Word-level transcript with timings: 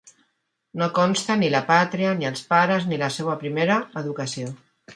No 0.81 0.87
consta 0.99 1.35
ni 1.41 1.49
la 1.55 1.61
pàtria, 1.67 2.15
ni 2.23 2.29
els 2.31 2.43
pares, 2.55 2.89
ni 2.93 3.01
la 3.05 3.13
seua 3.19 3.39
primera 3.45 3.77
educació. 4.05 4.53